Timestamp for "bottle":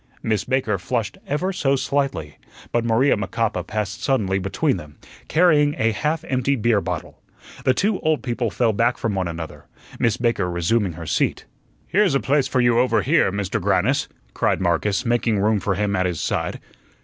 6.81-7.21